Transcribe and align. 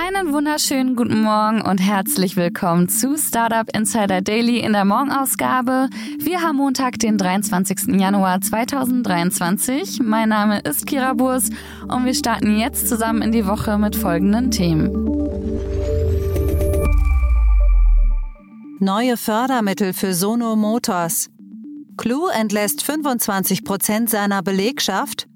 Einen 0.00 0.32
wunderschönen 0.32 0.94
guten 0.94 1.22
Morgen 1.22 1.60
und 1.60 1.78
herzlich 1.78 2.36
willkommen 2.36 2.88
zu 2.88 3.18
Startup 3.18 3.68
Insider 3.76 4.20
Daily 4.20 4.60
in 4.60 4.72
der 4.72 4.84
Morgenausgabe. 4.84 5.88
Wir 6.20 6.40
haben 6.40 6.58
Montag, 6.58 7.00
den 7.00 7.18
23. 7.18 8.00
Januar 8.00 8.40
2023. 8.40 9.98
Mein 10.00 10.28
Name 10.28 10.60
ist 10.60 10.86
Kira 10.86 11.14
Burs 11.14 11.50
und 11.88 12.04
wir 12.04 12.14
starten 12.14 12.60
jetzt 12.60 12.88
zusammen 12.88 13.22
in 13.22 13.32
die 13.32 13.44
Woche 13.44 13.76
mit 13.76 13.96
folgenden 13.96 14.52
Themen. 14.52 14.92
Neue 18.78 19.16
Fördermittel 19.16 19.92
für 19.94 20.14
Sono 20.14 20.54
Motors. 20.54 21.28
Clue 21.96 22.30
entlässt 22.32 22.84
25 22.84 23.64
Prozent 23.64 24.10
seiner 24.10 24.44
Belegschaft. 24.44 25.26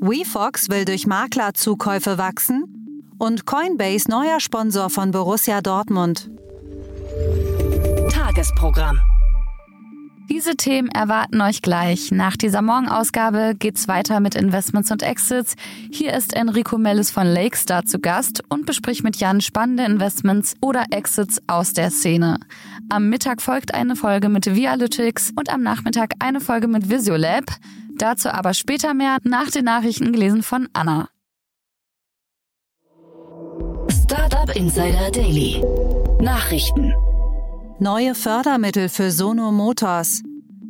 WeFox 0.00 0.68
will 0.68 0.84
durch 0.84 1.08
Maklerzukäufe 1.08 2.18
wachsen 2.18 2.81
und 3.22 3.46
Coinbase 3.46 4.10
neuer 4.10 4.40
Sponsor 4.40 4.90
von 4.90 5.12
Borussia 5.12 5.60
Dortmund. 5.60 6.28
Tagesprogramm. 8.10 8.98
Diese 10.28 10.56
Themen 10.56 10.88
erwarten 10.88 11.40
euch 11.40 11.62
gleich. 11.62 12.10
Nach 12.10 12.36
dieser 12.36 12.62
Morgenausgabe 12.62 13.54
geht's 13.56 13.86
weiter 13.86 14.18
mit 14.18 14.34
Investments 14.34 14.90
und 14.90 15.04
Exits. 15.04 15.54
Hier 15.92 16.14
ist 16.14 16.34
Enrico 16.34 16.78
Mellis 16.78 17.12
von 17.12 17.28
Lakestar 17.28 17.84
zu 17.84 18.00
Gast 18.00 18.42
und 18.48 18.66
bespricht 18.66 19.04
mit 19.04 19.14
Jan 19.18 19.40
spannende 19.40 19.84
Investments 19.84 20.54
oder 20.60 20.86
Exits 20.90 21.40
aus 21.46 21.74
der 21.74 21.92
Szene. 21.92 22.40
Am 22.88 23.08
Mittag 23.08 23.40
folgt 23.40 23.72
eine 23.72 23.94
Folge 23.94 24.30
mit 24.30 24.52
Vialytics 24.52 25.30
und 25.36 25.48
am 25.48 25.62
Nachmittag 25.62 26.14
eine 26.18 26.40
Folge 26.40 26.66
mit 26.66 26.90
Visiolab. 26.90 27.44
Dazu 27.94 28.30
aber 28.30 28.52
später 28.52 28.94
mehr 28.94 29.18
nach 29.22 29.52
den 29.52 29.66
Nachrichten 29.66 30.10
gelesen 30.10 30.42
von 30.42 30.68
Anna. 30.72 31.11
Startup 34.42 34.56
Insider 34.56 35.10
Daily. 35.12 35.64
Nachrichten. 36.20 36.92
Neue 37.78 38.16
Fördermittel 38.16 38.88
für 38.88 39.12
Sono 39.12 39.52
Motors. 39.52 40.20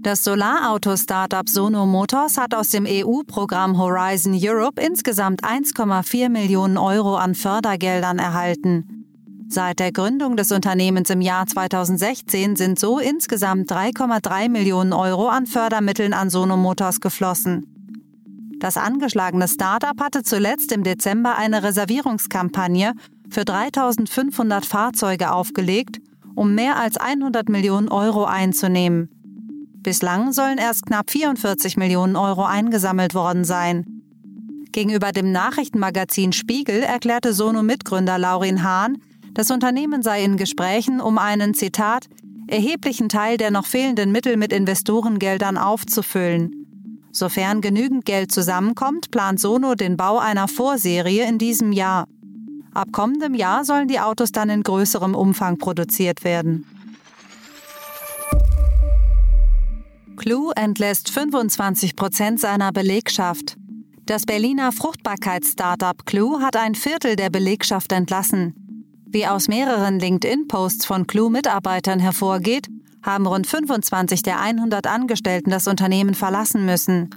Das 0.03 0.25
Solarauto-Startup 0.25 1.49
Sono 1.49 1.87
Motors 1.87 2.37
hat 2.37 2.55
aus 2.55 2.69
dem 2.69 2.85
EU-Programm 2.87 3.79
Horizon 3.79 4.39
Europe 4.39 4.79
insgesamt 4.79 5.43
1,4 5.43 6.29
Millionen 6.29 6.77
Euro 6.77 7.17
an 7.17 7.35
Fördergeldern 7.35 8.19
erhalten. 8.19 9.07
Seit 9.49 9.79
der 9.79 9.91
Gründung 9.91 10.37
des 10.37 10.53
Unternehmens 10.53 11.09
im 11.09 11.23
Jahr 11.23 11.47
2016 11.47 12.57
sind 12.57 12.79
so 12.79 12.99
insgesamt 12.99 13.73
3,3 13.73 14.51
Millionen 14.51 14.93
Euro 14.93 15.29
an 15.29 15.47
Fördermitteln 15.47 16.13
an 16.13 16.29
Sono 16.29 16.59
Motors 16.59 17.01
geflossen. 17.01 17.73
Das 18.63 18.77
angeschlagene 18.77 19.49
Startup 19.49 20.01
hatte 20.01 20.23
zuletzt 20.23 20.71
im 20.71 20.85
Dezember 20.85 21.37
eine 21.37 21.65
Reservierungskampagne 21.65 22.93
für 23.33 23.45
3500 23.45 24.65
Fahrzeuge 24.65 25.33
aufgelegt, 25.33 25.99
um 26.35 26.55
mehr 26.55 26.77
als 26.77 26.97
100 26.97 27.49
Millionen 27.49 27.89
Euro 27.89 28.25
einzunehmen. 28.25 29.09
Bislang 29.83 30.33
sollen 30.33 30.59
erst 30.59 30.87
knapp 30.87 31.11
44 31.11 31.77
Millionen 31.77 32.15
Euro 32.15 32.45
eingesammelt 32.45 33.15
worden 33.15 33.45
sein. 33.45 34.03
Gegenüber 34.71 35.13
dem 35.13 35.33
Nachrichtenmagazin 35.33 36.33
Spiegel 36.33 36.83
erklärte 36.83 37.33
Sono-Mitgründer 37.33 38.19
Laurin 38.19 38.63
Hahn, 38.63 38.99
das 39.35 39.51
Unternehmen 39.51 40.03
sei 40.03 40.23
in 40.25 40.37
Gesprächen, 40.37 41.01
um 41.01 41.19
einen, 41.19 41.55
Zitat, 41.55 42.07
erheblichen 42.47 43.09
Teil 43.09 43.39
der 43.39 43.51
noch 43.51 43.67
fehlenden 43.67 44.13
Mittel 44.13 44.37
mit 44.37 44.53
Investorengeldern 44.53 45.59
aufzufüllen. 45.59 46.63
Sofern 47.13 47.61
genügend 47.61 48.05
Geld 48.05 48.33
zusammenkommt, 48.33 49.11
plant 49.11 49.41
Sono 49.41 49.75
den 49.75 49.97
Bau 49.97 50.19
einer 50.19 50.49
Vorserie 50.49 51.27
in 51.27 51.39
diesem 51.39 51.73
Jahr. 51.73 52.07
Ab 52.75 52.89
kommendem 52.93 53.35
Jahr 53.35 53.65
sollen 53.65 53.89
die 53.89 54.01
Autos 54.01 54.33
dann 54.33 54.49
in 54.49 54.63
größerem 54.63 55.15
Umfang 55.15 55.59
produziert 55.59 56.25
werden. 56.25 56.67
Clue 60.17 60.53
entlässt 60.55 61.11
25 61.11 61.97
Prozent 61.97 62.41
seiner 62.41 62.73
Belegschaft. 62.73 63.57
Das 64.07 64.25
Berliner 64.25 64.73
Fruchtbarkeits-Startup 64.73 66.07
Clue 66.07 66.41
hat 66.41 66.57
ein 66.57 66.75
Viertel 66.75 67.17
der 67.17 67.31
Belegschaft 67.31 67.93
entlassen. 67.93 68.55
Wie 69.07 69.27
aus 69.27 69.49
mehreren 69.49 69.99
LinkedIn-Posts 69.99 70.87
von 70.87 71.07
Clue-Mitarbeitern 71.07 72.01
hervorgeht, 72.01 72.69
haben 73.03 73.27
rund 73.27 73.47
25 73.47 74.23
der 74.23 74.41
100 74.41 74.87
Angestellten 74.87 75.51
das 75.51 75.67
Unternehmen 75.67 76.15
verlassen 76.15 76.65
müssen. 76.65 77.11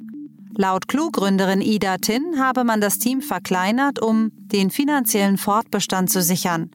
Laut 0.58 0.88
Clue-Gründerin 0.88 1.60
Ida 1.60 1.98
Tin 1.98 2.40
habe 2.40 2.64
man 2.64 2.80
das 2.80 2.98
Team 2.98 3.22
verkleinert, 3.22 4.02
um 4.02 4.32
den 4.34 4.70
finanziellen 4.72 5.38
Fortbestand 5.38 6.10
zu 6.10 6.22
sichern. 6.22 6.72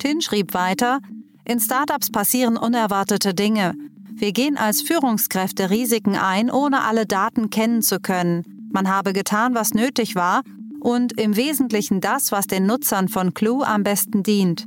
Tin 0.00 0.20
schrieb 0.20 0.52
weiter, 0.52 0.98
in 1.44 1.60
Startups 1.60 2.10
passieren 2.10 2.56
unerwartete 2.56 3.32
Dinge. 3.32 3.74
Wir 4.14 4.32
gehen 4.32 4.56
als 4.56 4.82
Führungskräfte 4.82 5.70
Risiken 5.70 6.16
ein, 6.16 6.50
ohne 6.50 6.82
alle 6.82 7.06
Daten 7.06 7.50
kennen 7.50 7.82
zu 7.82 8.00
können. 8.00 8.68
Man 8.72 8.88
habe 8.88 9.12
getan, 9.12 9.54
was 9.54 9.74
nötig 9.74 10.16
war 10.16 10.42
und 10.80 11.18
im 11.20 11.36
Wesentlichen 11.36 12.00
das, 12.00 12.32
was 12.32 12.48
den 12.48 12.66
Nutzern 12.66 13.08
von 13.08 13.32
Clue 13.32 13.64
am 13.64 13.84
besten 13.84 14.24
dient. 14.24 14.66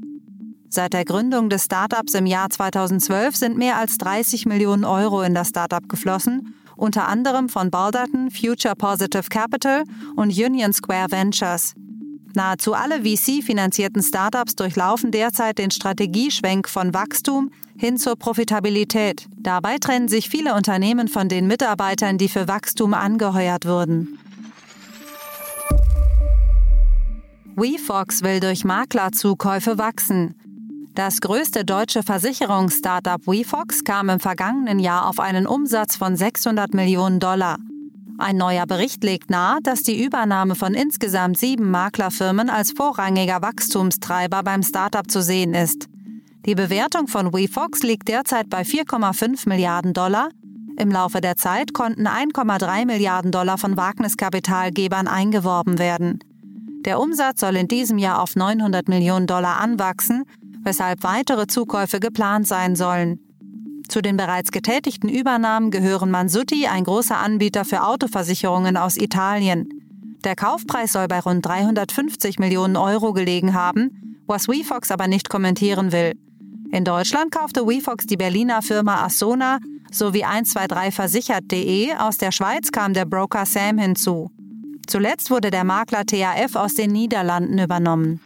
Seit 0.69 0.93
der 0.93 1.03
Gründung 1.03 1.49
des 1.49 1.65
Startups 1.65 2.13
im 2.13 2.25
Jahr 2.25 2.49
2012 2.49 3.35
sind 3.35 3.57
mehr 3.57 3.75
als 3.77 3.97
30 3.97 4.45
Millionen 4.45 4.85
Euro 4.85 5.21
in 5.21 5.33
das 5.33 5.49
Startup 5.49 5.87
geflossen 5.89 6.53
unter 6.77 7.07
anderem 7.07 7.49
von 7.49 7.71
Balderton, 7.71 8.31
Future 8.31 8.75
Positive 8.75 9.29
Capital 9.29 9.83
und 10.15 10.29
Union 10.37 10.73
Square 10.73 11.11
Ventures. 11.11 11.73
Nahezu 12.33 12.73
alle 12.73 13.01
VC-finanzierten 13.01 14.03
Startups 14.03 14.55
durchlaufen 14.55 15.11
derzeit 15.11 15.57
den 15.57 15.71
Strategieschwenk 15.71 16.69
von 16.69 16.93
Wachstum 16.93 17.49
hin 17.77 17.97
zur 17.97 18.15
Profitabilität. 18.15 19.25
Dabei 19.37 19.77
trennen 19.77 20.07
sich 20.07 20.29
viele 20.29 20.53
Unternehmen 20.53 21.07
von 21.07 21.29
den 21.29 21.47
Mitarbeitern, 21.47 22.17
die 22.17 22.29
für 22.29 22.47
Wachstum 22.47 22.93
angeheuert 22.93 23.65
wurden. 23.65 24.19
WeFox 27.55 28.21
will 28.21 28.39
durch 28.39 28.65
Maklerzukäufe 28.65 29.79
wachsen. 29.79 30.35
Das 30.97 31.21
größte 31.21 31.63
deutsche 31.63 32.01
Versicherungsstartup 32.01 33.27
WeFox 33.27 33.83
kam 33.83 34.09
im 34.09 34.19
vergangenen 34.19 34.79
Jahr 34.79 35.07
auf 35.07 35.19
einen 35.19 35.45
Umsatz 35.45 35.95
von 35.95 36.15
600 36.15 36.73
Millionen 36.73 37.19
Dollar. 37.19 37.59
Ein 38.17 38.37
neuer 38.37 38.65
Bericht 38.65 39.03
legt 39.03 39.29
nahe, 39.29 39.59
dass 39.61 39.83
die 39.83 40.03
Übernahme 40.03 40.55
von 40.55 40.73
insgesamt 40.73 41.37
sieben 41.37 41.69
Maklerfirmen 41.69 42.49
als 42.49 42.71
vorrangiger 42.71 43.43
Wachstumstreiber 43.43 44.41
beim 44.41 44.63
Startup 44.63 45.07
zu 45.07 45.21
sehen 45.21 45.53
ist. 45.53 45.85
Die 46.47 46.55
Bewertung 46.55 47.07
von 47.07 47.31
WeFox 47.31 47.83
liegt 47.83 48.07
derzeit 48.07 48.49
bei 48.49 48.63
4,5 48.63 49.47
Milliarden 49.47 49.93
Dollar. 49.93 50.29
Im 50.79 50.89
Laufe 50.89 51.21
der 51.21 51.35
Zeit 51.35 51.75
konnten 51.75 52.07
1,3 52.07 52.87
Milliarden 52.87 53.31
Dollar 53.31 53.59
von 53.59 53.77
Wagniskapitalgebern 53.77 55.07
eingeworben 55.07 55.77
werden. 55.77 56.21
Der 56.85 56.99
Umsatz 56.99 57.41
soll 57.41 57.55
in 57.55 57.67
diesem 57.67 57.99
Jahr 57.99 58.19
auf 58.19 58.35
900 58.35 58.87
Millionen 58.87 59.27
Dollar 59.27 59.59
anwachsen 59.59 60.23
weshalb 60.67 61.03
weitere 61.03 61.47
Zukäufe 61.47 62.01
geplant 62.01 62.45
sein 62.45 62.75
sollen. 62.75 63.19
Zu 63.87 64.01
den 64.01 64.17
bereits 64.17 64.51
getätigten 64.51 65.07
Übernahmen 65.07 65.71
gehören 65.71 66.11
Mansutti, 66.11 66.67
ein 66.67 66.83
großer 66.83 67.17
Anbieter 67.17 67.63
für 67.63 67.83
Autoversicherungen 67.83 68.75
aus 68.75 68.97
Italien. 68.97 69.69
Der 70.25 70.35
Kaufpreis 70.35 70.91
soll 70.91 71.07
bei 71.07 71.21
rund 71.21 71.45
350 71.45 72.37
Millionen 72.37 72.75
Euro 72.75 73.13
gelegen 73.13 73.53
haben, 73.53 74.21
was 74.27 74.49
WeFox 74.49 74.91
aber 74.91 75.07
nicht 75.07 75.29
kommentieren 75.29 75.93
will. 75.93 76.11
In 76.73 76.83
Deutschland 76.83 77.31
kaufte 77.31 77.65
WeFox 77.65 78.05
die 78.05 78.17
Berliner 78.17 78.61
Firma 78.61 79.05
Assona 79.05 79.59
sowie 79.89 80.25
123versichert.de, 80.25 81.95
aus 81.95 82.17
der 82.17 82.33
Schweiz 82.33 82.73
kam 82.73 82.93
der 82.93 83.05
Broker 83.05 83.45
Sam 83.45 83.77
hinzu. 83.77 84.29
Zuletzt 84.85 85.31
wurde 85.31 85.49
der 85.49 85.63
Makler 85.63 86.05
TAF 86.05 86.57
aus 86.57 86.73
den 86.73 86.91
Niederlanden 86.91 87.57
übernommen. 87.57 88.19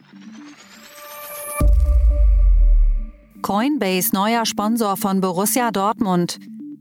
Coinbase 3.41 4.13
neuer 4.13 4.45
Sponsor 4.45 4.97
von 4.97 5.19
Borussia 5.19 5.71
Dortmund. 5.71 6.37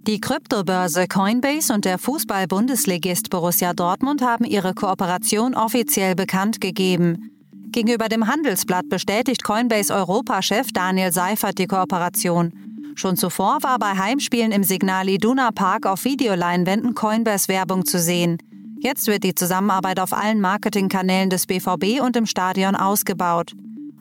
Die 0.07 0.21
Kryptobörse 0.21 1.09
Coinbase 1.09 1.73
und 1.73 1.87
der 1.87 1.99
Fußball-Bundesligist 1.99 3.31
Borussia 3.31 3.73
Dortmund 3.73 4.21
haben 4.21 4.45
ihre 4.45 4.75
Kooperation 4.75 5.55
offiziell 5.55 6.15
bekannt 6.15 6.61
gegeben. 6.61 7.31
Gegenüber 7.73 8.09
dem 8.09 8.27
Handelsblatt 8.27 8.91
bestätigt 8.91 9.43
Coinbase 9.43 9.95
Europachef 9.95 10.71
Daniel 10.73 11.13
Seifert 11.13 11.59
die 11.59 11.67
Kooperation. 11.67 12.53
Schon 12.95 13.17
zuvor 13.17 13.63
war 13.63 13.79
bei 13.79 13.97
Heimspielen 13.97 14.53
im 14.53 14.63
Signal 14.63 15.09
Iduna 15.09 15.53
Park 15.53 15.87
auf 15.87 16.05
Videoleinwänden 16.05 16.95
Coinbase-Werbung 16.95 17.87
zu 17.87 17.99
sehen. 17.99 18.37
Jetzt 18.81 19.07
wird 19.07 19.25
die 19.25 19.35
Zusammenarbeit 19.35 19.99
auf 19.99 20.13
allen 20.13 20.41
Marketingkanälen 20.41 21.31
des 21.31 21.47
BVB 21.47 22.03
und 22.03 22.17
im 22.17 22.27
Stadion 22.27 22.77
ausgebaut. 22.77 23.53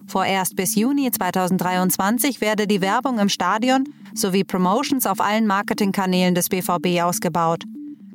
Vorerst 0.10 0.56
bis 0.56 0.74
Juni 0.74 1.12
2023 1.12 2.42
werde 2.42 2.66
die 2.66 2.82
Werbung 2.82 3.20
im 3.20 3.30
Stadion 3.30 3.84
sowie 4.16 4.44
Promotions 4.44 5.06
auf 5.06 5.22
allen 5.22 5.46
Marketingkanälen 5.46 6.34
des 6.34 6.50
BVB 6.50 7.04
ausgebaut. 7.04 7.64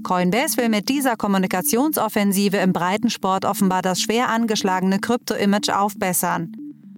Coinbase 0.03 0.57
will 0.57 0.69
mit 0.69 0.89
dieser 0.89 1.15
Kommunikationsoffensive 1.15 2.57
im 2.57 2.73
Breitensport 2.73 3.45
offenbar 3.45 3.81
das 3.81 4.01
schwer 4.01 4.29
angeschlagene 4.29 4.99
Krypto-Image 4.99 5.71
aufbessern. 5.71 6.53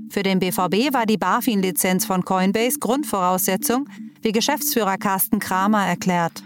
Für 0.09 0.23
den 0.23 0.39
BVB 0.39 0.95
war 0.95 1.05
die 1.05 1.19
BaFin-Lizenz 1.19 2.07
von 2.07 2.25
Coinbase 2.25 2.79
Grundvoraussetzung, 2.79 3.91
wie 4.23 4.33
Geschäftsführer 4.33 4.97
Carsten 4.97 5.41
Kramer 5.41 5.87
erklärt. 5.87 6.43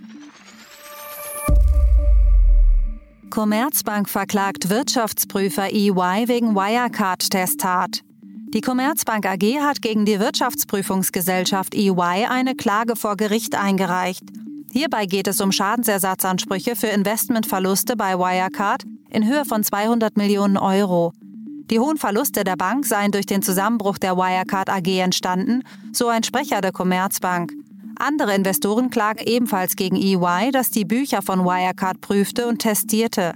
Commerzbank 3.31 4.08
verklagt 4.08 4.70
Wirtschaftsprüfer 4.70 5.69
EY 5.73 6.26
wegen 6.26 6.56
Wirecard-Testat. 6.56 8.03
Die 8.52 8.62
Commerzbank 8.62 9.26
AG 9.26 9.61
hat 9.61 9.81
gegen 9.81 10.05
die 10.05 10.19
Wirtschaftsprüfungsgesellschaft 10.19 11.73
EY 11.73 12.26
eine 12.29 12.56
Klage 12.56 12.97
vor 12.97 13.17
Gericht 13.17 13.55
eingereicht. 13.55 14.25
Hierbei 14.73 15.06
geht 15.06 15.29
es 15.29 15.41
um 15.41 15.52
Schadensersatzansprüche 15.52 16.75
für 16.75 16.88
Investmentverluste 16.88 17.94
bei 17.94 18.19
Wirecard 18.19 18.82
in 19.08 19.25
Höhe 19.25 19.44
von 19.44 19.62
200 19.62 20.17
Millionen 20.17 20.56
Euro. 20.56 21.12
Die 21.70 21.79
hohen 21.79 21.97
Verluste 21.97 22.43
der 22.43 22.56
Bank 22.56 22.87
seien 22.87 23.12
durch 23.12 23.26
den 23.26 23.43
Zusammenbruch 23.43 23.99
der 23.99 24.17
Wirecard 24.17 24.69
AG 24.69 24.99
entstanden, 24.99 25.62
so 25.93 26.08
ein 26.08 26.25
Sprecher 26.25 26.61
der 26.61 26.73
Commerzbank. 26.73 27.53
Andere 28.00 28.35
Investoren 28.35 28.91
klagen 28.91 29.25
ebenfalls 29.25 29.76
gegen 29.76 29.94
EY, 29.94 30.50
das 30.50 30.70
die 30.70 30.85
Bücher 30.85 31.23
von 31.23 31.44
Wirecard 31.44 32.00
prüfte 32.00 32.49
und 32.49 32.58
testierte. 32.58 33.35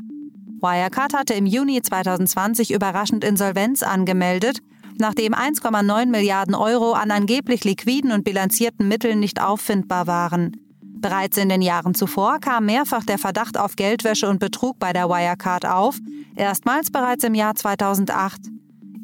Wirecard 0.60 1.14
hatte 1.14 1.34
im 1.34 1.46
Juni 1.46 1.82
2020 1.82 2.72
überraschend 2.72 3.22
Insolvenz 3.22 3.84
angemeldet, 3.84 4.60
nachdem 4.98 5.34
1,9 5.34 6.06
Milliarden 6.06 6.54
Euro 6.54 6.92
an 6.92 7.10
angeblich 7.10 7.64
liquiden 7.64 8.12
und 8.12 8.24
bilanzierten 8.24 8.88
Mitteln 8.88 9.20
nicht 9.20 9.40
auffindbar 9.40 10.06
waren. 10.06 10.56
Bereits 10.80 11.36
in 11.36 11.48
den 11.48 11.60
Jahren 11.60 11.94
zuvor 11.94 12.38
kam 12.40 12.66
mehrfach 12.66 13.04
der 13.04 13.18
Verdacht 13.18 13.58
auf 13.58 13.76
Geldwäsche 13.76 14.28
und 14.28 14.40
Betrug 14.40 14.78
bei 14.78 14.92
der 14.92 15.08
Wirecard 15.08 15.66
auf, 15.66 15.98
erstmals 16.34 16.90
bereits 16.90 17.24
im 17.24 17.34
Jahr 17.34 17.54
2008. 17.54 18.40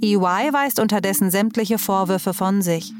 EY 0.00 0.16
weist 0.52 0.80
unterdessen 0.80 1.30
sämtliche 1.30 1.76
Vorwürfe 1.76 2.32
von 2.32 2.62
sich. 2.62 2.94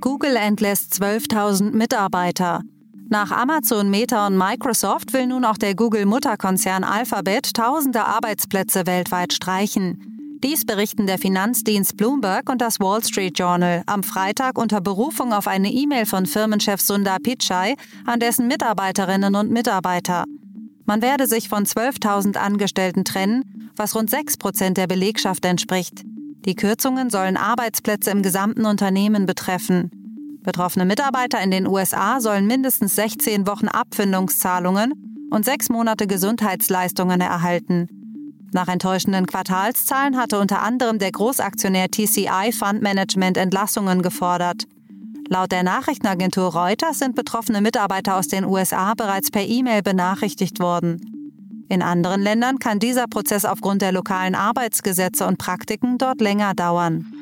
Google 0.00 0.36
entlässt 0.36 0.94
12.000 0.94 1.72
Mitarbeiter. 1.72 2.62
Nach 3.12 3.32
Amazon, 3.32 3.90
Meta 3.90 4.28
und 4.28 4.38
Microsoft 4.38 5.12
will 5.12 5.26
nun 5.26 5.44
auch 5.44 5.58
der 5.58 5.74
Google-Mutterkonzern 5.74 6.84
Alphabet 6.84 7.54
tausende 7.54 8.04
Arbeitsplätze 8.04 8.86
weltweit 8.86 9.32
streichen. 9.32 10.38
Dies 10.44 10.64
berichten 10.64 11.08
der 11.08 11.18
Finanzdienst 11.18 11.96
Bloomberg 11.96 12.48
und 12.48 12.60
das 12.60 12.78
Wall 12.78 13.02
Street 13.02 13.36
Journal 13.36 13.82
am 13.86 14.04
Freitag 14.04 14.56
unter 14.56 14.80
Berufung 14.80 15.32
auf 15.32 15.48
eine 15.48 15.72
E-Mail 15.72 16.06
von 16.06 16.24
Firmenchef 16.24 16.80
Sundar 16.80 17.18
Pichai 17.18 17.74
an 18.06 18.20
dessen 18.20 18.46
Mitarbeiterinnen 18.46 19.34
und 19.34 19.50
Mitarbeiter. 19.50 20.24
Man 20.84 21.02
werde 21.02 21.26
sich 21.26 21.48
von 21.48 21.64
12.000 21.64 22.36
Angestellten 22.36 23.04
trennen, 23.04 23.72
was 23.74 23.96
rund 23.96 24.08
6 24.08 24.36
Prozent 24.36 24.76
der 24.76 24.86
Belegschaft 24.86 25.44
entspricht. 25.44 26.04
Die 26.44 26.54
Kürzungen 26.54 27.10
sollen 27.10 27.36
Arbeitsplätze 27.36 28.12
im 28.12 28.22
gesamten 28.22 28.66
Unternehmen 28.66 29.26
betreffen. 29.26 29.99
Betroffene 30.42 30.86
Mitarbeiter 30.86 31.40
in 31.42 31.50
den 31.50 31.66
USA 31.66 32.20
sollen 32.20 32.46
mindestens 32.46 32.96
16 32.96 33.46
Wochen 33.46 33.68
Abfindungszahlungen 33.68 35.28
und 35.30 35.44
sechs 35.44 35.68
Monate 35.68 36.06
Gesundheitsleistungen 36.06 37.20
erhalten. 37.20 37.88
Nach 38.52 38.66
enttäuschenden 38.66 39.26
Quartalszahlen 39.26 40.16
hatte 40.16 40.40
unter 40.40 40.62
anderem 40.62 40.98
der 40.98 41.12
Großaktionär 41.12 41.90
TCI 41.90 42.52
Fund 42.52 42.82
Management 42.82 43.36
Entlassungen 43.36 44.02
gefordert. 44.02 44.64
Laut 45.28 45.52
der 45.52 45.62
Nachrichtenagentur 45.62 46.52
Reuters 46.52 46.98
sind 46.98 47.14
betroffene 47.14 47.60
Mitarbeiter 47.60 48.16
aus 48.16 48.26
den 48.26 48.44
USA 48.44 48.94
bereits 48.94 49.30
per 49.30 49.42
E-Mail 49.42 49.82
benachrichtigt 49.82 50.58
worden. 50.58 51.66
In 51.68 51.82
anderen 51.82 52.20
Ländern 52.22 52.58
kann 52.58 52.80
dieser 52.80 53.06
Prozess 53.06 53.44
aufgrund 53.44 53.82
der 53.82 53.92
lokalen 53.92 54.34
Arbeitsgesetze 54.34 55.24
und 55.24 55.38
Praktiken 55.38 55.98
dort 55.98 56.20
länger 56.20 56.54
dauern. 56.54 57.19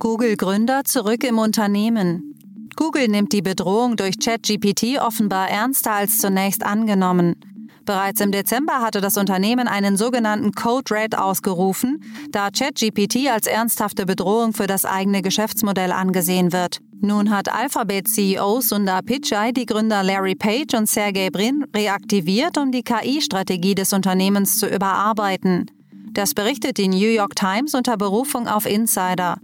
Google-Gründer 0.00 0.84
zurück 0.84 1.22
im 1.24 1.38
Unternehmen. 1.38 2.34
Google 2.74 3.08
nimmt 3.08 3.34
die 3.34 3.42
Bedrohung 3.42 3.96
durch 3.96 4.18
ChatGPT 4.18 4.98
offenbar 4.98 5.50
ernster 5.50 5.92
als 5.92 6.16
zunächst 6.16 6.64
angenommen. 6.64 7.36
Bereits 7.84 8.22
im 8.22 8.32
Dezember 8.32 8.80
hatte 8.80 9.02
das 9.02 9.18
Unternehmen 9.18 9.68
einen 9.68 9.98
sogenannten 9.98 10.52
Code 10.52 10.94
Red 10.94 11.18
ausgerufen, 11.18 12.02
da 12.30 12.48
ChatGPT 12.50 13.28
als 13.30 13.46
ernsthafte 13.46 14.06
Bedrohung 14.06 14.54
für 14.54 14.66
das 14.66 14.86
eigene 14.86 15.20
Geschäftsmodell 15.20 15.92
angesehen 15.92 16.50
wird. 16.54 16.78
Nun 17.02 17.28
hat 17.28 17.52
Alphabet-CEO 17.52 18.62
Sundar 18.62 19.02
Pichai 19.02 19.52
die 19.52 19.66
Gründer 19.66 20.02
Larry 20.02 20.34
Page 20.34 20.72
und 20.78 20.88
Sergey 20.88 21.28
Brin 21.28 21.66
reaktiviert, 21.76 22.56
um 22.56 22.72
die 22.72 22.84
KI-Strategie 22.84 23.74
des 23.74 23.92
Unternehmens 23.92 24.58
zu 24.58 24.66
überarbeiten. 24.66 25.70
Das 26.12 26.32
berichtet 26.32 26.78
die 26.78 26.88
New 26.88 27.08
York 27.08 27.36
Times 27.36 27.74
unter 27.74 27.98
Berufung 27.98 28.48
auf 28.48 28.64
Insider. 28.64 29.36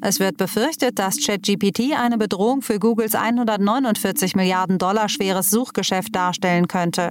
Es 0.00 0.20
wird 0.20 0.36
befürchtet, 0.36 0.98
dass 0.98 1.16
ChatGPT 1.24 1.92
eine 1.98 2.18
Bedrohung 2.18 2.62
für 2.62 2.78
Googles 2.78 3.14
149 3.14 4.36
Milliarden 4.36 4.78
Dollar 4.78 5.08
schweres 5.08 5.50
Suchgeschäft 5.50 6.14
darstellen 6.14 6.68
könnte. 6.68 7.10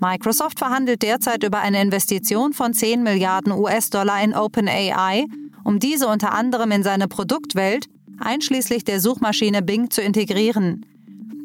Microsoft 0.00 0.58
verhandelt 0.58 1.02
derzeit 1.02 1.44
über 1.44 1.58
eine 1.60 1.80
Investition 1.80 2.52
von 2.52 2.72
10 2.72 3.02
Milliarden 3.02 3.52
US-Dollar 3.52 4.22
in 4.22 4.34
OpenAI, 4.34 5.26
um 5.64 5.78
diese 5.78 6.08
unter 6.08 6.32
anderem 6.32 6.70
in 6.70 6.82
seine 6.82 7.08
Produktwelt, 7.08 7.86
einschließlich 8.20 8.84
der 8.84 9.00
Suchmaschine 9.00 9.62
Bing, 9.62 9.90
zu 9.90 10.00
integrieren. 10.00 10.86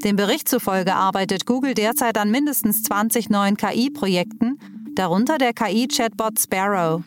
Dem 0.04 0.16
Bericht 0.16 0.50
zufolge 0.50 0.96
arbeitet 0.96 1.46
Google 1.46 1.74
derzeit 1.74 2.18
an 2.18 2.30
mindestens 2.30 2.84
20 2.84 3.30
neuen 3.30 3.58
KI-Projekten, 3.58 4.60
darunter 4.96 5.38
der 5.38 5.54
KI-Chatbot 5.54 6.40
Sparrow. 6.40 7.04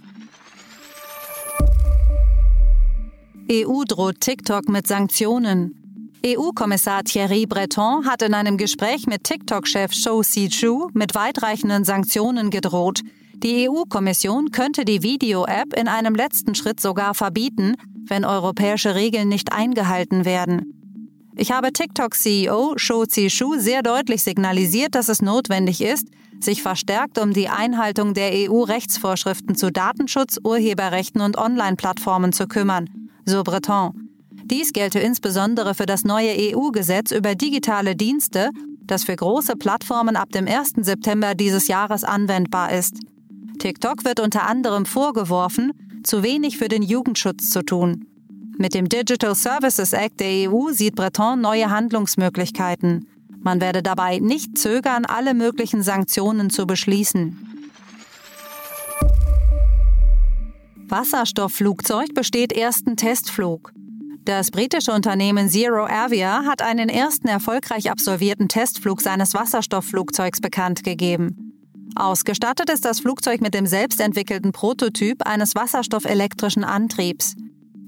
EU 3.50 3.84
droht 3.84 4.20
TikTok 4.20 4.68
mit 4.68 4.88
Sanktionen. 4.88 6.10
EU-Kommissar 6.24 7.04
Thierry 7.04 7.46
Breton 7.46 8.04
hat 8.04 8.22
in 8.22 8.34
einem 8.34 8.56
Gespräch 8.56 9.06
mit 9.06 9.22
TikTok-Chef 9.22 9.92
Shou 9.92 10.24
Si-chu 10.24 10.88
mit 10.94 11.14
weitreichenden 11.14 11.84
Sanktionen 11.84 12.50
gedroht. 12.50 13.02
Die 13.34 13.68
EU-Kommission 13.68 14.50
könnte 14.50 14.84
die 14.84 15.04
Video-App 15.04 15.78
in 15.78 15.86
einem 15.86 16.16
letzten 16.16 16.56
Schritt 16.56 16.80
sogar 16.80 17.14
verbieten, 17.14 17.76
wenn 18.08 18.24
europäische 18.24 18.96
Regeln 18.96 19.28
nicht 19.28 19.52
eingehalten 19.52 20.24
werden. 20.24 20.72
Ich 21.36 21.52
habe 21.52 21.72
TikTok-CEO 21.72 22.74
Shou 22.78 23.04
Si-chu 23.08 23.60
sehr 23.60 23.82
deutlich 23.82 24.24
signalisiert, 24.24 24.96
dass 24.96 25.08
es 25.08 25.22
notwendig 25.22 25.82
ist, 25.82 26.08
sich 26.40 26.62
verstärkt 26.62 27.16
um 27.18 27.32
die 27.32 27.48
Einhaltung 27.48 28.12
der 28.12 28.32
EU-Rechtsvorschriften 28.32 29.54
zu 29.54 29.70
Datenschutz, 29.70 30.40
Urheberrechten 30.42 31.20
und 31.20 31.38
Online-Plattformen 31.38 32.32
zu 32.32 32.48
kümmern, 32.48 33.05
so 33.26 33.42
Breton. 33.42 34.08
Dies 34.44 34.72
gelte 34.72 35.00
insbesondere 35.00 35.74
für 35.74 35.86
das 35.86 36.04
neue 36.04 36.32
EU-Gesetz 36.54 37.10
über 37.10 37.34
digitale 37.34 37.96
Dienste, 37.96 38.50
das 38.84 39.04
für 39.04 39.16
große 39.16 39.56
Plattformen 39.56 40.16
ab 40.16 40.30
dem 40.30 40.46
1. 40.46 40.74
September 40.82 41.34
dieses 41.34 41.66
Jahres 41.68 42.04
anwendbar 42.04 42.72
ist. 42.72 43.00
TikTok 43.58 44.04
wird 44.04 44.20
unter 44.20 44.46
anderem 44.46 44.86
vorgeworfen, 44.86 45.72
zu 46.04 46.22
wenig 46.22 46.58
für 46.58 46.68
den 46.68 46.82
Jugendschutz 46.82 47.50
zu 47.50 47.62
tun. 47.62 48.06
Mit 48.58 48.74
dem 48.74 48.88
Digital 48.88 49.34
Services 49.34 49.92
Act 49.92 50.20
der 50.20 50.50
EU 50.50 50.70
sieht 50.70 50.94
Breton 50.94 51.40
neue 51.40 51.68
Handlungsmöglichkeiten. 51.70 53.08
Man 53.40 53.60
werde 53.60 53.82
dabei 53.82 54.18
nicht 54.18 54.56
zögern, 54.56 55.04
alle 55.04 55.34
möglichen 55.34 55.82
Sanktionen 55.82 56.50
zu 56.50 56.66
beschließen. 56.66 57.45
Wasserstoffflugzeug 60.88 62.14
besteht 62.14 62.52
ersten 62.52 62.96
Testflug. 62.96 63.72
Das 64.24 64.50
britische 64.50 64.92
Unternehmen 64.92 65.48
Zero 65.48 65.86
Avia 65.86 66.44
hat 66.44 66.62
einen 66.62 66.88
ersten 66.88 67.28
erfolgreich 67.28 67.90
absolvierten 67.90 68.48
Testflug 68.48 69.00
seines 69.00 69.34
Wasserstoffflugzeugs 69.34 70.40
bekannt 70.40 70.84
gegeben. 70.84 71.46
Ausgestattet 71.96 72.70
ist 72.70 72.84
das 72.84 73.00
Flugzeug 73.00 73.40
mit 73.40 73.54
dem 73.54 73.66
selbstentwickelten 73.66 74.52
Prototyp 74.52 75.26
eines 75.26 75.54
wasserstoffelektrischen 75.54 76.62
Antriebs. 76.64 77.34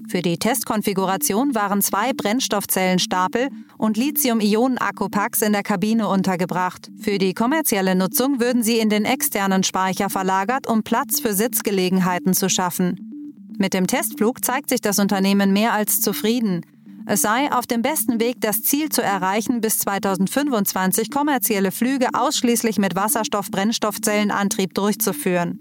Für 0.09 0.23
die 0.23 0.39
Testkonfiguration 0.39 1.53
waren 1.53 1.83
zwei 1.83 2.13
Brennstoffzellenstapel 2.13 3.49
und 3.77 3.95
Lithium-Ionen-Akkupacks 3.95 5.43
in 5.43 5.53
der 5.53 5.61
Kabine 5.61 6.07
untergebracht. 6.07 6.89
Für 6.99 7.19
die 7.19 7.35
kommerzielle 7.35 7.93
Nutzung 7.93 8.39
würden 8.39 8.63
sie 8.63 8.79
in 8.79 8.89
den 8.89 9.05
externen 9.05 9.61
Speicher 9.61 10.09
verlagert, 10.09 10.65
um 10.65 10.81
Platz 10.81 11.19
für 11.19 11.35
Sitzgelegenheiten 11.35 12.33
zu 12.33 12.49
schaffen. 12.49 13.53
Mit 13.59 13.75
dem 13.75 13.85
Testflug 13.85 14.43
zeigt 14.43 14.69
sich 14.69 14.81
das 14.81 14.97
Unternehmen 14.97 15.53
mehr 15.53 15.73
als 15.73 16.01
zufrieden. 16.01 16.61
Es 17.05 17.21
sei 17.21 17.51
auf 17.51 17.67
dem 17.67 17.83
besten 17.83 18.19
Weg, 18.19 18.41
das 18.41 18.63
Ziel 18.63 18.89
zu 18.89 19.03
erreichen, 19.03 19.61
bis 19.61 19.77
2025 19.77 21.11
kommerzielle 21.11 21.71
Flüge 21.71 22.07
ausschließlich 22.13 22.79
mit 22.79 22.95
Wasserstoff-Brennstoffzellenantrieb 22.95 24.73
durchzuführen. 24.73 25.59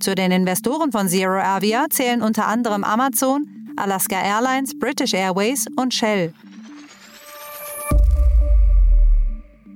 Zu 0.00 0.14
den 0.14 0.30
Investoren 0.30 0.90
von 0.90 1.08
Zero 1.08 1.40
Avia 1.40 1.86
zählen 1.90 2.22
unter 2.22 2.46
anderem 2.46 2.84
Amazon, 2.84 3.57
Alaska 3.78 4.20
Airlines, 4.20 4.78
British 4.78 5.14
Airways 5.14 5.66
und 5.76 5.94
Shell. 5.94 6.32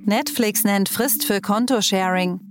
Netflix 0.05 0.63
nennt 0.65 0.89
Frist 0.89 1.25
für 1.25 1.39
Kontosharing. 1.39 2.41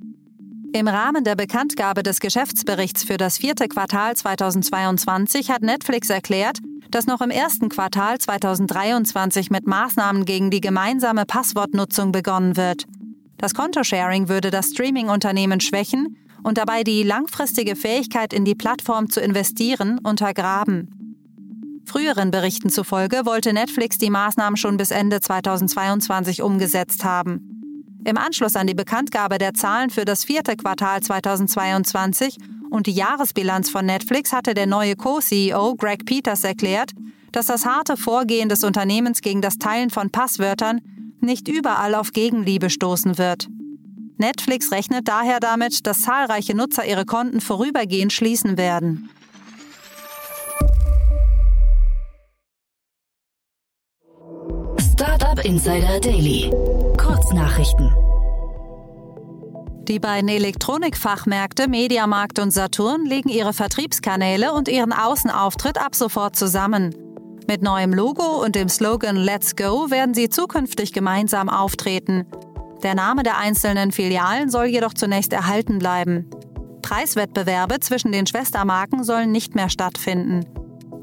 Im 0.72 0.88
Rahmen 0.88 1.22
der 1.22 1.36
Bekanntgabe 1.36 2.02
des 2.02 2.18
Geschäftsberichts 2.20 3.04
für 3.04 3.18
das 3.18 3.36
vierte 3.36 3.68
Quartal 3.68 4.16
2022 4.16 5.50
hat 5.50 5.60
Netflix 5.60 6.08
erklärt, 6.08 6.60
dass 6.90 7.06
noch 7.06 7.20
im 7.20 7.30
ersten 7.30 7.68
Quartal 7.68 8.16
2023 8.16 9.50
mit 9.50 9.66
Maßnahmen 9.66 10.24
gegen 10.24 10.50
die 10.50 10.62
gemeinsame 10.62 11.26
Passwortnutzung 11.26 12.10
begonnen 12.10 12.56
wird. 12.56 12.86
Das 13.36 13.52
Kontosharing 13.52 14.28
würde 14.28 14.50
das 14.50 14.70
Streaming-Unternehmen 14.70 15.60
schwächen 15.60 16.16
und 16.42 16.56
dabei 16.56 16.84
die 16.84 17.02
langfristige 17.02 17.76
Fähigkeit 17.76 18.32
in 18.32 18.46
die 18.46 18.54
Plattform 18.54 19.10
zu 19.10 19.20
investieren 19.20 19.98
untergraben. 20.02 21.01
Früheren 21.84 22.30
Berichten 22.30 22.70
zufolge 22.70 23.26
wollte 23.26 23.52
Netflix 23.52 23.98
die 23.98 24.10
Maßnahmen 24.10 24.56
schon 24.56 24.76
bis 24.76 24.90
Ende 24.90 25.20
2022 25.20 26.42
umgesetzt 26.42 27.04
haben. 27.04 27.52
Im 28.04 28.16
Anschluss 28.16 28.56
an 28.56 28.66
die 28.66 28.74
Bekanntgabe 28.74 29.38
der 29.38 29.54
Zahlen 29.54 29.90
für 29.90 30.04
das 30.04 30.24
vierte 30.24 30.56
Quartal 30.56 31.00
2022 31.00 32.36
und 32.70 32.86
die 32.86 32.92
Jahresbilanz 32.92 33.70
von 33.70 33.86
Netflix 33.86 34.32
hatte 34.32 34.54
der 34.54 34.66
neue 34.66 34.96
Co-CEO 34.96 35.74
Greg 35.76 36.04
Peters 36.04 36.42
erklärt, 36.42 36.90
dass 37.30 37.46
das 37.46 37.64
harte 37.66 37.96
Vorgehen 37.96 38.48
des 38.48 38.64
Unternehmens 38.64 39.20
gegen 39.20 39.42
das 39.42 39.58
Teilen 39.58 39.90
von 39.90 40.10
Passwörtern 40.10 40.80
nicht 41.20 41.48
überall 41.48 41.94
auf 41.94 42.12
Gegenliebe 42.12 42.70
stoßen 42.70 43.18
wird. 43.18 43.48
Netflix 44.18 44.70
rechnet 44.70 45.08
daher 45.08 45.40
damit, 45.40 45.86
dass 45.86 46.02
zahlreiche 46.02 46.56
Nutzer 46.56 46.86
ihre 46.86 47.04
Konten 47.04 47.40
vorübergehend 47.40 48.12
schließen 48.12 48.56
werden. 48.56 49.10
Insider 55.44 55.98
Daily. 55.98 56.50
Kurznachrichten. 56.96 57.92
Die 59.88 59.98
beiden 59.98 60.28
Elektronikfachmärkte 60.28 61.68
Mediamarkt 61.68 62.38
und 62.38 62.52
Saturn 62.52 63.04
legen 63.04 63.28
ihre 63.28 63.52
Vertriebskanäle 63.52 64.52
und 64.52 64.68
ihren 64.68 64.92
Außenauftritt 64.92 65.78
ab 65.78 65.96
sofort 65.96 66.36
zusammen. 66.36 66.94
Mit 67.48 67.60
neuem 67.60 67.92
Logo 67.92 68.40
und 68.44 68.54
dem 68.54 68.68
Slogan 68.68 69.16
Let's 69.16 69.56
Go 69.56 69.90
werden 69.90 70.14
sie 70.14 70.28
zukünftig 70.28 70.92
gemeinsam 70.92 71.48
auftreten. 71.48 72.24
Der 72.84 72.94
Name 72.94 73.24
der 73.24 73.38
einzelnen 73.38 73.90
Filialen 73.90 74.48
soll 74.48 74.66
jedoch 74.66 74.94
zunächst 74.94 75.32
erhalten 75.32 75.80
bleiben. 75.80 76.30
Preiswettbewerbe 76.82 77.80
zwischen 77.80 78.12
den 78.12 78.28
Schwestermarken 78.28 79.02
sollen 79.02 79.32
nicht 79.32 79.56
mehr 79.56 79.70
stattfinden. 79.70 80.46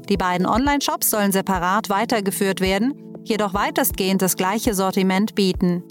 Die 0.08 0.16
beiden 0.16 0.46
Online-Shops 0.46 1.10
sollen 1.10 1.30
separat 1.30 1.90
weitergeführt 1.90 2.62
werden, 2.62 2.94
jedoch 3.24 3.54
weitestgehend 3.54 4.22
das 4.22 4.36
gleiche 4.36 4.74
Sortiment 4.74 5.34
bieten. 5.34 5.82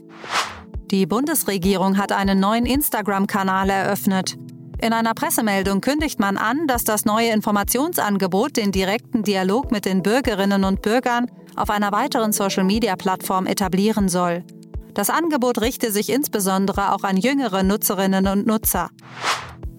Die 0.91 1.05
Bundesregierung 1.05 1.97
hat 1.97 2.11
einen 2.11 2.39
neuen 2.39 2.65
Instagram-Kanal 2.65 3.69
eröffnet. 3.69 4.37
In 4.81 4.93
einer 4.93 5.13
Pressemeldung 5.13 5.81
kündigt 5.81 6.19
man 6.19 6.37
an, 6.37 6.65
dass 6.65 6.83
das 6.83 7.05
neue 7.05 7.31
Informationsangebot 7.31 8.55
den 8.57 8.71
direkten 8.71 9.23
Dialog 9.23 9.71
mit 9.71 9.85
den 9.85 10.01
Bürgerinnen 10.01 10.63
und 10.63 10.81
Bürgern 10.81 11.27
auf 11.55 11.69
einer 11.69 11.91
weiteren 11.91 12.31
Social-Media-Plattform 12.31 13.45
etablieren 13.45 14.07
soll. 14.07 14.43
Das 14.93 15.09
Angebot 15.09 15.61
richte 15.61 15.91
sich 15.91 16.09
insbesondere 16.09 16.93
auch 16.93 17.03
an 17.03 17.17
jüngere 17.17 17.63
Nutzerinnen 17.63 18.27
und 18.27 18.47
Nutzer. 18.47 18.89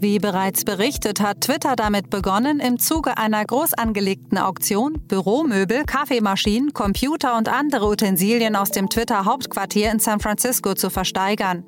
Wie 0.02 0.18
bereits 0.18 0.64
berichtet, 0.64 1.20
hat 1.20 1.42
Twitter 1.42 1.76
damit 1.76 2.08
begonnen, 2.08 2.58
im 2.58 2.78
Zuge 2.78 3.18
einer 3.18 3.44
groß 3.44 3.74
angelegten 3.74 4.38
Auktion 4.38 4.94
Büromöbel, 5.06 5.84
Kaffeemaschinen, 5.84 6.72
Computer 6.72 7.36
und 7.36 7.50
andere 7.50 7.86
Utensilien 7.86 8.56
aus 8.56 8.70
dem 8.70 8.88
Twitter-Hauptquartier 8.88 9.92
in 9.92 9.98
San 9.98 10.18
Francisco 10.18 10.72
zu 10.72 10.88
versteigern. 10.88 11.64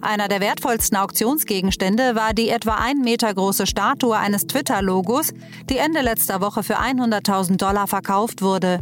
Einer 0.00 0.28
der 0.28 0.40
wertvollsten 0.40 0.96
Auktionsgegenstände 0.96 2.14
war 2.14 2.32
die 2.32 2.48
etwa 2.48 2.76
ein 2.76 3.00
Meter 3.00 3.34
große 3.34 3.66
Statue 3.66 4.16
eines 4.16 4.46
Twitter-Logos, 4.46 5.34
die 5.68 5.76
Ende 5.76 6.00
letzter 6.00 6.40
Woche 6.40 6.62
für 6.62 6.80
100.000 6.80 7.58
Dollar 7.58 7.86
verkauft 7.86 8.40
wurde. 8.40 8.78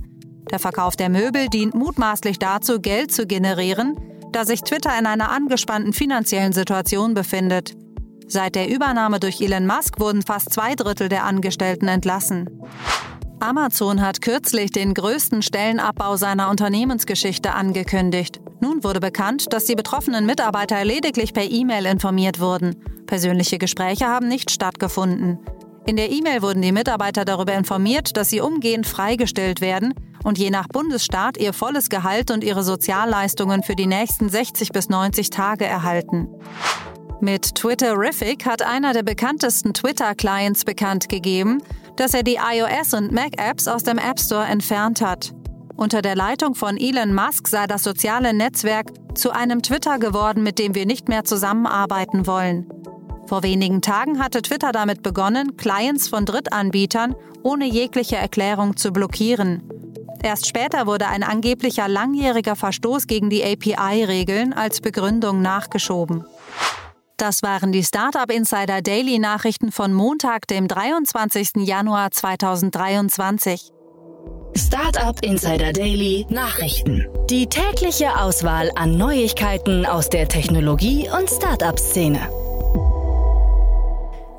Der 0.53 0.61
Verkauf 0.61 0.95
der 0.95 1.09
Möbel 1.09 1.49
dient 1.49 1.75
mutmaßlich 1.75 2.39
dazu, 2.39 2.81
Geld 2.81 3.11
zu 3.11 3.27
generieren, 3.27 3.97
da 4.31 4.45
sich 4.45 4.63
Twitter 4.63 4.97
in 4.97 5.07
einer 5.07 5.33
angespannten 5.33 5.93
finanziellen 5.93 6.53
Situation 6.53 7.15
befindet. 7.15 7.82
Seit 8.29 8.55
der 8.55 8.69
Übernahme 8.69 9.21
durch 9.21 9.41
Elon 9.41 9.67
Musk 9.67 10.01
wurden 10.01 10.23
fast 10.23 10.53
zwei 10.53 10.75
Drittel 10.75 11.09
der 11.09 11.25
Angestellten 11.25 11.89
entlassen. 11.89 12.49
Amazon 13.41 14.01
hat 14.01 14.23
kürzlich 14.23 14.71
den 14.71 14.95
größten 14.95 15.43
Stellenabbau 15.43 16.17
seiner 16.17 16.49
Unternehmensgeschichte 16.49 17.53
angekündigt. 17.53 18.41
Nun 18.61 18.85
wurde 18.85 19.01
bekannt, 19.01 19.53
dass 19.53 19.65
die 19.65 19.75
betroffenen 19.75 20.27
Mitarbeiter 20.27 20.85
lediglich 20.85 21.33
per 21.33 21.43
E-Mail 21.43 21.87
informiert 21.87 22.39
wurden. 22.39 22.77
Persönliche 23.07 23.59
Gespräche 23.59 24.07
haben 24.07 24.29
nicht 24.29 24.53
stattgefunden. 24.53 25.41
In 25.85 25.97
der 25.97 26.13
E-Mail 26.13 26.43
wurden 26.43 26.63
die 26.63 26.71
Mitarbeiter 26.71 27.25
darüber 27.25 27.55
informiert, 27.55 28.17
dass 28.17 28.31
sie 28.31 28.41
umgehend 28.41 28.87
freigestellt 28.87 29.61
werden 29.61 29.95
und 30.23 30.39
je 30.39 30.51
nach 30.51 30.69
Bundesstaat 30.69 31.37
ihr 31.37 31.53
volles 31.53 31.89
Gehalt 31.89 32.31
und 32.31 32.45
ihre 32.45 32.63
Sozialleistungen 32.63 33.65
für 33.65 33.75
die 33.75 33.89
nächsten 33.89 34.29
60 34.29 34.71
bis 34.71 34.89
90 34.89 35.31
Tage 35.31 35.65
erhalten. 35.65 36.29
Mit 37.25 37.55
Twitterific 37.55 38.47
hat 38.47 38.63
einer 38.63 38.93
der 38.93 39.05
bekanntesten 39.05 39.73
Twitter-Clients 39.73 40.65
bekannt 40.65 41.09
gegeben, 41.09 41.63
dass 41.95 42.15
er 42.15 42.25
die 42.25 42.39
iOS- 42.39 42.95
und 42.95 43.13
Mac-Apps 43.13 43.69
aus 43.69 43.85
dem 43.85 43.97
App 43.97 44.19
Store 44.19 44.45
entfernt 44.45 45.01
hat. 45.01 45.33
Unter 45.77 46.03
der 46.03 46.17
Leitung 46.17 46.57
von 46.57 46.77
Elon 46.77 47.15
Musk 47.15 47.47
sei 47.47 47.69
das 47.69 47.85
soziale 47.85 48.35
Netzwerk 48.35 48.89
zu 49.15 49.31
einem 49.31 49.63
Twitter 49.63 50.01
geworden, 50.01 50.43
mit 50.43 50.59
dem 50.59 50.75
wir 50.75 50.85
nicht 50.85 51.09
mehr 51.09 51.23
zusammenarbeiten 51.23 52.27
wollen. 52.27 52.69
Vor 53.29 53.45
wenigen 53.45 53.83
Tagen 53.83 54.19
hatte 54.19 54.43
Twitter 54.43 54.73
damit 54.73 55.05
begonnen, 55.05 55.57
Clients 55.57 56.09
von 56.09 56.25
Drittanbietern 56.25 57.15
ohne 57.45 57.67
jegliche 57.67 58.17
Erklärung 58.17 58.77
zu 58.77 58.91
blockieren. 58.91 59.63
Erst 60.25 60.49
später 60.49 60.89
wurde 60.89 61.07
ein 61.07 61.23
angeblicher 61.23 61.87
langjähriger 61.87 62.57
Verstoß 62.57 63.07
gegen 63.07 63.31
die 63.31 63.45
API-Regeln 63.45 64.53
als 64.53 64.81
Begründung 64.81 65.41
nachgeschoben. 65.41 66.25
Das 67.23 67.41
waren 67.45 67.71
die 67.71 67.85
Startup 67.85 68.29
Insider 68.29 68.83
Daily 68.83 69.21
Nachrichten 69.21 69.71
von 69.71 69.93
Montag, 69.93 70.49
dem 70.49 70.67
23. 70.67 71.51
Januar 71.59 72.11
2023. 72.11 73.71
Startup 74.57 75.17
Insider 75.23 75.73
Daily 75.73 76.27
Nachrichten. 76.31 77.07
Die 77.31 77.47
tägliche 77.47 78.19
Auswahl 78.19 78.73
an 78.75 78.99
Neuigkeiten 78.99 79.87
aus 79.87 80.09
der 80.11 80.27
Technologie- 80.27 81.09
und 81.17 81.31
Startup-Szene. 81.31 82.29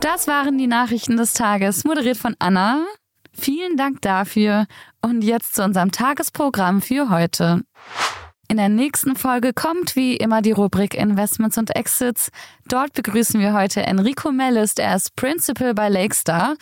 Das 0.01 0.27
waren 0.27 0.57
die 0.57 0.67
Nachrichten 0.67 1.15
des 1.15 1.31
Tages, 1.31 1.85
moderiert 1.85 2.17
von 2.17 2.35
Anna. 2.39 2.85
Vielen 3.31 3.77
Dank 3.77 4.01
dafür. 4.01 4.65
Und 5.01 5.21
jetzt 5.21 5.55
zu 5.55 5.63
unserem 5.63 5.93
Tagesprogramm 5.93 6.81
für 6.81 7.09
heute. 7.09 7.61
In 8.53 8.57
der 8.57 8.69
nächsten 8.69 9.15
Folge 9.15 9.51
kommt 9.51 9.95
wie 9.95 10.15
immer 10.15 10.43
die 10.43 10.51
Rubrik 10.51 10.93
Investments 10.93 11.57
und 11.57 11.75
Exits. 11.75 12.29
Dort 12.67 12.93
begrüßen 12.93 13.39
wir 13.39 13.51
heute 13.51 13.81
Enrico 13.81 14.31
Mellis, 14.31 14.75
der 14.75 14.95
ist 14.95 15.15
Principal 15.15 15.74
bei 15.74 15.89
Lakestar. 15.89 16.53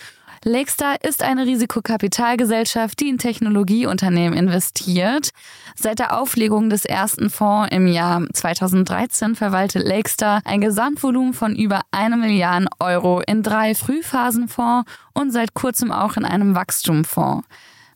Lakestar 0.45 1.03
ist 1.03 1.21
eine 1.21 1.45
Risikokapitalgesellschaft, 1.45 2.97
die 3.01 3.09
in 3.09 3.17
Technologieunternehmen 3.17 4.39
investiert. 4.39 5.31
Seit 5.75 5.99
der 5.99 6.17
Auflegung 6.17 6.69
des 6.69 6.85
ersten 6.85 7.29
Fonds 7.29 7.75
im 7.75 7.87
Jahr 7.87 8.25
2013 8.31 9.35
verwaltet 9.35 9.85
Lakestar 9.85 10.39
ein 10.45 10.61
Gesamtvolumen 10.61 11.33
von 11.33 11.57
über 11.57 11.81
eine 11.91 12.15
Milliarde 12.15 12.67
Euro 12.79 13.19
in 13.19 13.43
drei 13.43 13.75
Frühphasenfonds 13.75 14.89
und 15.13 15.33
seit 15.33 15.55
kurzem 15.55 15.91
auch 15.91 16.15
in 16.15 16.23
einem 16.23 16.55
Wachstumfonds. 16.55 17.45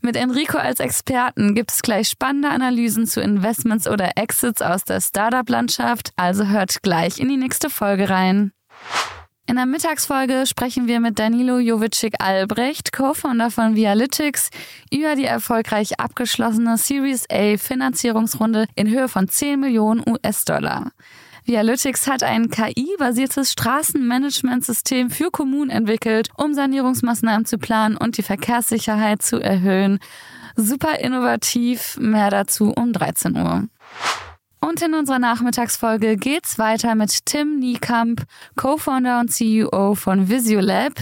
Mit 0.06 0.18
Enrico 0.18 0.60
als 0.60 0.80
Experten 0.80 1.56
gibt 1.56 1.72
es 1.72 1.82
gleich 1.82 2.10
spannende 2.10 2.50
Analysen 2.50 3.08
zu 3.08 3.22
Investments 3.22 3.88
oder 3.88 4.12
Exits 4.18 4.62
aus 4.62 4.84
der 4.84 5.02
Startup-Landschaft, 5.02 6.12
also 6.16 6.46
hört 6.46 6.84
gleich 6.84 7.18
in 7.18 7.28
die 7.28 7.38
nächste 7.38 7.72
Folge 7.72 8.08
rein. 8.08 8.52
In 9.48 9.56
der 9.56 9.66
Mittagsfolge 9.66 10.46
sprechen 10.46 10.86
wir 10.86 11.00
mit 11.00 11.18
Danilo 11.18 11.58
Jovicic 11.58 12.22
Albrecht, 12.22 12.94
Co-Founder 12.94 13.50
von 13.50 13.76
Vialytics, 13.76 14.52
über 14.94 15.16
die 15.16 15.26
erfolgreich 15.26 16.00
abgeschlossene 16.00 16.78
Series 16.78 17.26
A 17.32 17.58
Finanzierungsrunde 17.58 18.68
in 18.76 18.88
Höhe 18.88 19.08
von 19.08 19.28
10 19.28 19.60
Millionen 19.60 20.04
US-Dollar. 20.08 20.92
Vialytics 21.46 22.08
hat 22.08 22.24
ein 22.24 22.50
KI-basiertes 22.50 23.52
Straßenmanagementsystem 23.52 25.12
für 25.12 25.30
Kommunen 25.30 25.70
entwickelt, 25.70 26.30
um 26.38 26.56
Sanierungsmaßnahmen 26.56 27.46
zu 27.46 27.60
planen 27.60 27.98
und 27.98 28.18
die 28.18 28.24
Verkehrssicherheit 28.24 29.22
zu 29.22 29.40
erhöhen. 29.40 30.00
Super 30.56 31.00
innovativ. 31.00 31.98
Mehr 32.00 32.32
dazu 32.32 32.72
um 32.72 32.94
13 32.94 33.38
Uhr. 33.38 33.66
Und 34.60 34.82
in 34.82 34.96
unserer 34.96 35.20
Nachmittagsfolge 35.20 36.18
geht's 36.18 36.58
weiter 36.58 36.96
mit 36.96 37.28
Tim 37.28 37.60
Niekamp, 37.60 38.24
Co-Founder 38.56 39.20
und 39.20 39.32
CEO 39.32 39.94
von 39.94 40.28
Visiolab. 40.28 40.94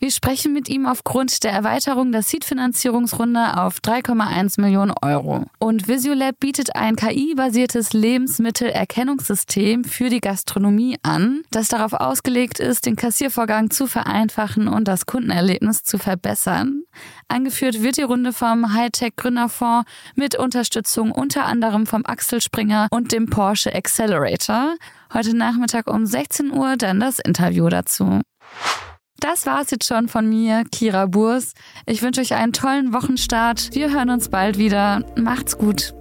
Wir 0.00 0.12
sprechen 0.12 0.52
mit 0.52 0.68
ihm 0.68 0.86
aufgrund 0.86 1.42
der 1.42 1.50
Erweiterung 1.50 2.12
der 2.12 2.22
Seed-Finanzierungsrunde 2.22 3.56
auf 3.56 3.78
3,1 3.80 4.60
Millionen 4.60 4.94
Euro. 5.02 5.46
Und 5.58 5.88
Visiolab 5.88 6.38
bietet 6.38 6.76
ein 6.76 6.94
KI-basiertes 6.94 7.94
Lebensmittelerkennungssystem 7.94 9.82
für 9.82 10.08
die 10.08 10.20
Gastronomie 10.20 10.98
an, 11.02 11.42
das 11.50 11.66
darauf 11.66 11.94
ausgelegt 11.94 12.60
ist, 12.60 12.86
den 12.86 12.94
Kassiervorgang 12.94 13.70
zu 13.70 13.88
vereinfachen 13.88 14.68
und 14.68 14.86
das 14.86 15.06
Kundenerlebnis 15.06 15.82
zu 15.82 15.98
verbessern. 15.98 16.84
Angeführt 17.26 17.82
wird 17.82 17.96
die 17.96 18.02
Runde 18.02 18.32
vom 18.32 18.72
Hightech 18.74 19.16
Gründerfonds 19.16 19.90
mit 20.14 20.38
Unterstützung 20.38 21.10
unter 21.10 21.44
anderem 21.44 21.86
vom 21.86 22.06
Axel 22.06 22.40
Springer 22.40 22.86
und 22.92 23.10
dem 23.10 23.26
Porsche 23.26 23.74
Accelerator. 23.74 24.76
Heute 25.12 25.36
Nachmittag 25.36 25.88
um 25.88 26.06
16 26.06 26.52
Uhr 26.52 26.76
dann 26.76 27.00
das 27.00 27.18
Interview 27.18 27.68
dazu. 27.68 28.20
Das 29.20 29.46
war's 29.46 29.72
jetzt 29.72 29.86
schon 29.86 30.06
von 30.06 30.28
mir, 30.28 30.62
Kira 30.70 31.06
Burs. 31.06 31.54
Ich 31.86 32.02
wünsche 32.02 32.20
euch 32.20 32.34
einen 32.34 32.52
tollen 32.52 32.92
Wochenstart. 32.92 33.74
Wir 33.74 33.92
hören 33.92 34.10
uns 34.10 34.28
bald 34.28 34.58
wieder. 34.58 35.04
Macht's 35.16 35.58
gut. 35.58 35.92